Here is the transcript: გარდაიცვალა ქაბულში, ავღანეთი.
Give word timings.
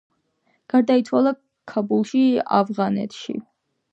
გარდაიცვალა 0.73 1.33
ქაბულში, 1.73 2.23
ავღანეთი. 2.61 3.39